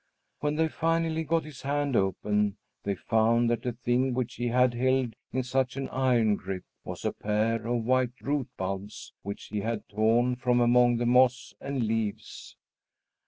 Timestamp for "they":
0.55-0.67, 2.81-2.95